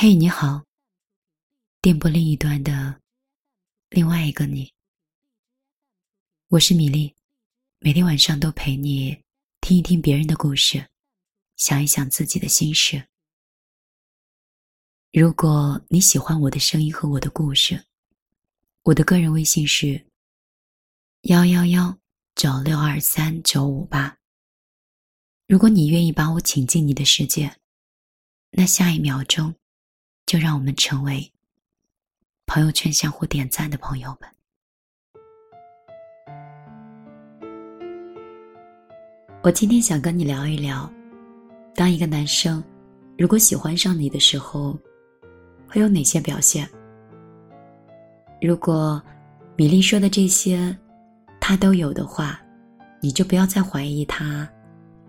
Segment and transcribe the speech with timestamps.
[0.00, 0.64] 嘿，你好。
[1.82, 3.00] 电波另一端的
[3.88, 4.72] 另外一个你，
[6.50, 7.12] 我是米粒，
[7.80, 9.20] 每天晚上都陪你
[9.60, 10.88] 听一听别人的故事，
[11.56, 13.08] 想一想自己的心事。
[15.10, 17.84] 如果你喜欢我的声音和我的故事，
[18.84, 20.06] 我的个人微信是
[21.22, 21.98] 幺幺幺
[22.36, 24.16] 九六二三九五八。
[25.48, 27.58] 如果你愿意把我请进你的世界，
[28.50, 29.52] 那下一秒钟。
[30.28, 31.32] 就让我们成为
[32.44, 34.28] 朋友圈相互点赞的朋友们。
[39.42, 40.92] 我今天想跟你聊一聊，
[41.74, 42.62] 当一个男生
[43.16, 44.78] 如果喜欢上你的时候，
[45.66, 46.68] 会有哪些表现？
[48.42, 49.02] 如果
[49.56, 50.76] 米粒说的这些
[51.40, 52.38] 他都有的话，
[53.00, 54.46] 你就不要再怀疑他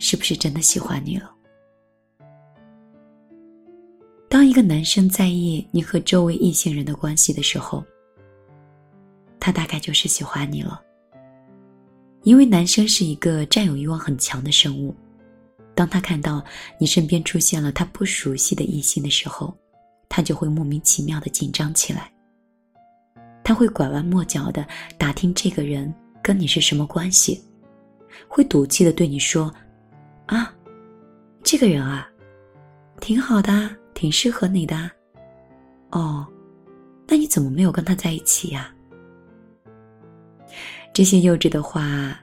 [0.00, 1.32] 是不是真的喜欢你了。
[4.44, 7.82] 当一个男生在意你和周围异性人的关系的时候，
[9.40, 10.82] 他大概就是喜欢你了。
[12.24, 14.94] 因为男生是一个占有欲望很强的生物，
[15.74, 16.44] 当他看到
[16.78, 19.56] 你身边出现了他不熟悉的异性的时候，
[20.10, 22.12] 他就会莫名其妙的紧张起来。
[23.42, 25.90] 他会拐弯抹角的打听这个人
[26.22, 27.42] 跟你是什么关系，
[28.28, 29.50] 会赌气的对你说
[30.28, 30.54] ：“啊，
[31.42, 32.06] 这个人啊，
[33.00, 34.90] 挺好的。”挺适合你的，
[35.90, 36.26] 哦，
[37.06, 38.70] 那你怎么没有跟他在一起呀？
[40.92, 42.18] 这些幼稚的话，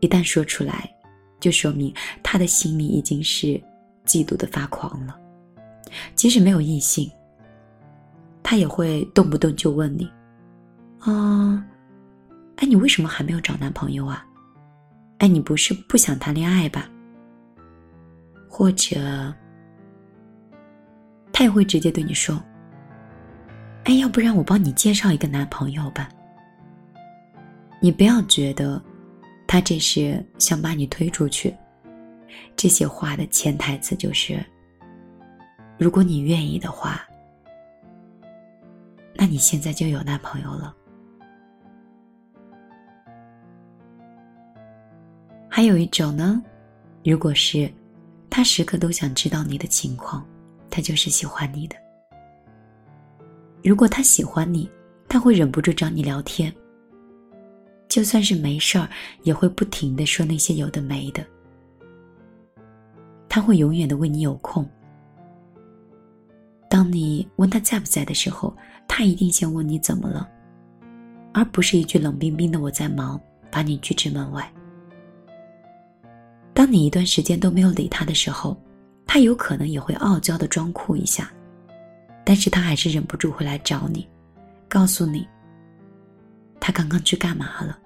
[0.00, 0.88] 一旦说出来，
[1.40, 3.60] 就说明他的心里已经是
[4.06, 5.18] 嫉妒的发狂了。
[6.14, 7.10] 即使没有异性，
[8.42, 10.10] 他也会动不动就问你
[11.00, 11.64] ：“啊，
[12.56, 14.24] 哎，你为什么还没有找男朋友啊？
[15.18, 16.88] 哎，你不是不想谈恋爱吧？
[18.48, 19.34] 或者……”
[21.36, 22.40] 他也会直接对你说
[23.84, 26.08] ：“哎，要不然我帮你介绍一个男朋友吧。”
[27.82, 28.80] 你不要觉得
[29.44, 31.52] 他这是想把你推出去，
[32.54, 34.42] 这些话的潜台词就是：
[35.76, 37.04] 如果你愿意的话，
[39.16, 40.72] 那你现在就有男朋友了。
[45.50, 46.40] 还有一种呢，
[47.04, 47.68] 如果是
[48.30, 50.24] 他时刻都想知道你的情况。
[50.74, 51.76] 他就是喜欢你的。
[53.62, 54.68] 如果他喜欢你，
[55.08, 56.52] 他会忍不住找你聊天。
[57.88, 58.88] 就算是没事儿，
[59.22, 61.24] 也会不停的说那些有的没的。
[63.28, 64.68] 他会永远的为你有空。
[66.68, 68.52] 当你问他在不在的时候，
[68.88, 70.28] 他一定先问你怎么了，
[71.32, 74.52] 而不是一句冷冰冰的“我在忙”，把你拒之门外。
[76.52, 78.60] 当你一段时间都没有理他的时候，
[79.14, 81.30] 他有可能也会傲娇的装酷一下，
[82.24, 84.08] 但是他还是忍不住会来找你，
[84.68, 85.24] 告诉你
[86.58, 87.78] 他刚刚去干嘛了。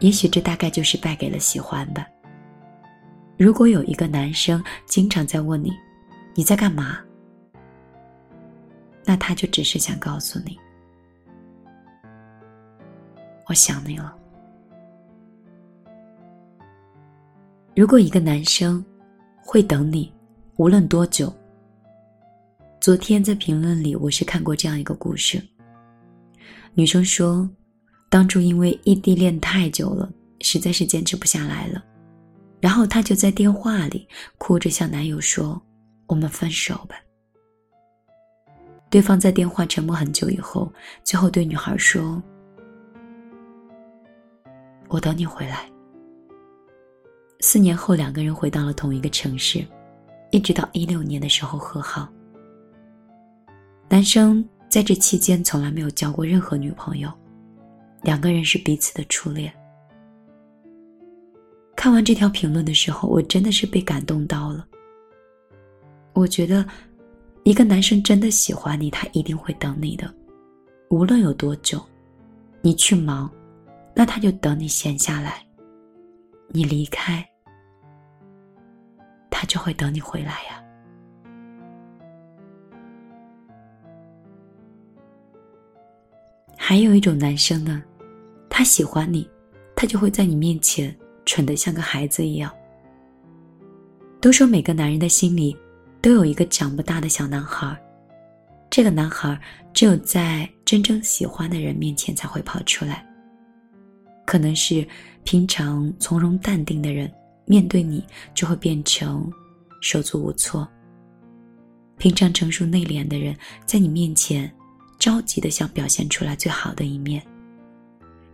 [0.00, 2.06] 也许这大概就是败给了喜欢吧。
[3.38, 5.72] 如果有一个男生经常在问你
[6.34, 6.98] 你在干嘛，
[9.06, 10.54] 那他就只是想告诉你
[13.46, 14.14] 我想你了。
[17.74, 18.84] 如果一个男生。
[19.46, 20.12] 会等你，
[20.56, 21.32] 无论多久。
[22.80, 25.40] 昨天在评论里，我是看过这样一个故事。
[26.74, 27.48] 女生说，
[28.10, 31.82] 当初因为异地恋太久了，实在是坚持不下来了，
[32.60, 35.62] 然后她就在电话里哭着向男友说
[36.08, 36.96] ：“我们分手吧。”
[38.90, 40.70] 对方在电话沉默很久以后，
[41.04, 42.20] 最后对女孩说
[44.90, 45.70] ：“我等你回来。”
[47.48, 49.64] 四年后，两个人回到了同一个城市，
[50.32, 52.08] 一直到一六年的时候和好。
[53.88, 57.08] 男生在这期间从来没有交过任何女朋友，
[58.02, 59.52] 两个人是彼此的初恋。
[61.76, 64.66] 看完这条评论的时候，我真的是被感动到了。
[66.14, 66.66] 我觉得，
[67.44, 70.12] 一个男生真的喜欢你，他一定会等你的，
[70.90, 71.80] 无论有多久，
[72.60, 73.30] 你去忙，
[73.94, 75.46] 那他就等你闲下来。
[76.48, 77.24] 你离开，
[79.46, 80.62] 就会等你回来呀。
[86.56, 87.82] 还有一种男生呢，
[88.50, 89.28] 他喜欢你，
[89.76, 90.94] 他就会在你面前
[91.24, 92.52] 蠢得像个孩子一样。
[94.20, 95.56] 都说每个男人的心里
[96.02, 97.80] 都有一个长不大的小男孩，
[98.68, 99.40] 这个男孩
[99.72, 103.06] 只有在真正喜欢的人面前才会跑出来。
[104.26, 104.84] 可能是
[105.22, 107.08] 平常从容淡定的人，
[107.46, 108.04] 面对你
[108.34, 109.32] 就会变成
[109.80, 110.68] 手足无措。
[111.96, 113.34] 平常成熟内敛的人，
[113.64, 114.52] 在你面前
[114.98, 117.24] 着急的想表现出来最好的一面，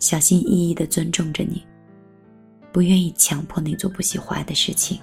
[0.00, 1.64] 小心翼翼的尊重着你，
[2.72, 4.98] 不愿意强迫你做不喜欢的事情，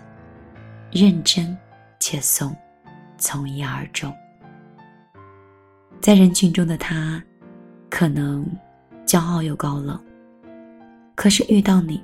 [0.92, 1.58] 认真
[2.02, 2.54] 且怂，
[3.18, 4.14] 从一而终。
[6.02, 7.24] 在人群中的他，
[7.90, 8.46] 可能
[9.06, 9.98] 骄傲又高冷，
[11.16, 12.02] 可是遇到你，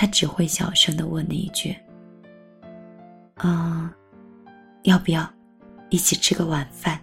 [0.00, 1.76] 他只会小声的问你一句
[3.34, 3.92] ：“啊。”
[4.84, 5.28] 要不要
[5.90, 7.02] 一起吃个晚饭？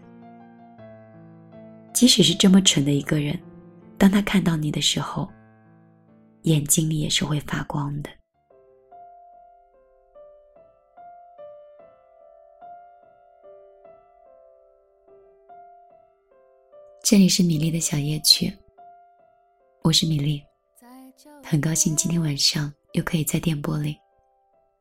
[1.93, 3.37] 即使是这么蠢的一个人，
[3.97, 5.29] 当他看到你的时候，
[6.43, 8.09] 眼睛里也是会发光的。
[17.03, 18.51] 这里是米粒的小夜曲，
[19.83, 20.41] 我是米粒，
[21.43, 23.97] 很高兴今天晚上又可以在电波里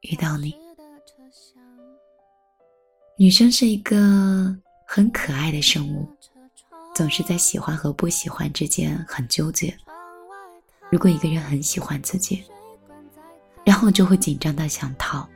[0.03, 0.55] 遇到你。
[3.17, 4.57] 女生是一个
[4.87, 6.09] 很可爱的生物，
[6.95, 9.77] 总是在喜欢和不喜欢之间很纠结。
[10.91, 12.45] 如果一个人很喜欢自己，
[13.65, 15.27] 然后就会紧张到想逃；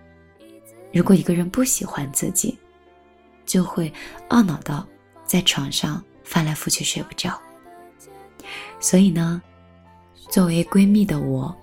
[0.93, 2.57] 如果一个人不喜欢自己，
[3.45, 3.93] 就会
[4.29, 4.87] 懊恼到
[5.25, 7.41] 在床上翻来覆去睡不着。
[8.79, 9.43] 所以呢，
[10.31, 11.57] 作为闺蜜的我，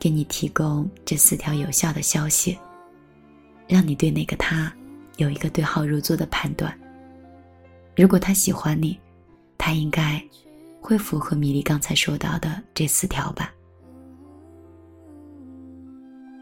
[0.00, 2.58] 给你提供这四条有效的消息，
[3.68, 4.72] 让你对那个他。
[5.16, 6.74] 有一个对号入座的判断。
[7.94, 8.98] 如果他喜欢你，
[9.58, 10.18] 他应该
[10.80, 13.52] 会符合米粒刚才说到的这四条吧。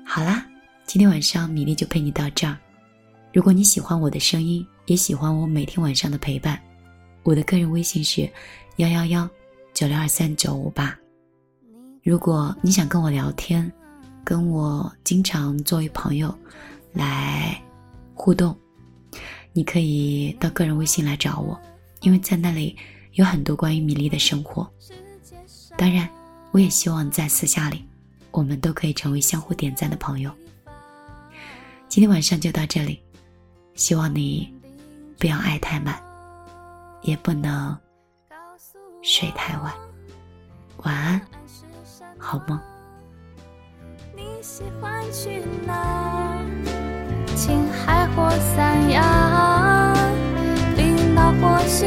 [0.06, 0.46] 好啦，
[0.86, 2.56] 今天晚上米粒就陪你到这儿。
[3.32, 6.56] 如果你喜欢我的声音，也喜欢我每天晚上的陪伴，
[7.24, 8.30] 我的个人微信是
[8.76, 9.28] 幺幺幺
[9.74, 10.96] 九六二三九五八。
[12.08, 13.70] 如果你想跟我聊天，
[14.24, 16.34] 跟我经常作为朋友
[16.94, 17.62] 来
[18.14, 18.56] 互动。
[19.52, 21.60] 你可以到个人微信来找我，
[22.00, 22.74] 因为在那里
[23.12, 24.66] 有很多关于米粒的生活。
[25.76, 26.08] 当然，
[26.50, 27.84] 我也希望在私下里，
[28.30, 30.32] 我们都可以成为相互点赞的朋友。
[31.90, 33.02] 今天晚上就到这里，
[33.74, 34.50] 希望你
[35.18, 36.02] 不要爱太满，
[37.02, 37.78] 也不能
[39.02, 39.74] 睡太晚。
[40.84, 41.20] 晚安，
[42.16, 42.62] 好吗。
[44.16, 46.38] 你喜欢去哪？
[47.36, 49.94] 青海或三亚，
[50.76, 51.86] 冰岛或西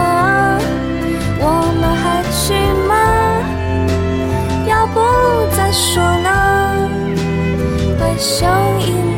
[8.17, 9.10] Show.